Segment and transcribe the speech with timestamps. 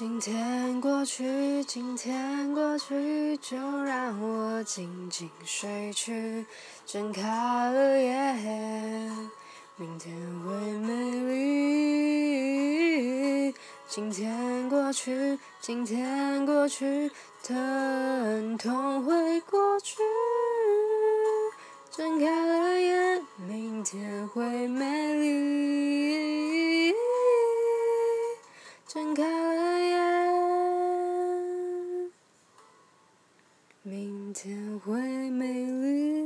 [0.00, 6.46] 今天过去，今天过去，就让我静静睡去。
[6.86, 7.20] 睁开
[7.70, 9.28] 了眼，
[9.76, 10.94] 明天会美
[13.44, 13.54] 丽。
[13.88, 17.10] 今天过去，今天过去，
[17.42, 19.98] 疼痛会过去。
[21.90, 26.94] 睁开了眼，明天会美丽。
[28.88, 29.89] 睁开了眼，
[33.82, 36.20] 明天会美丽。